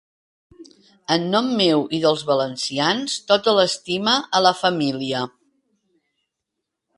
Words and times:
En 1.15 1.27
nom 1.35 1.51
meu 1.59 1.83
i 1.97 1.99
dels 2.05 2.23
valencians, 2.29 3.19
tota 3.33 3.53
l'estima 3.59 4.17
a 4.39 4.43
la 4.47 4.55
família. 4.63 5.23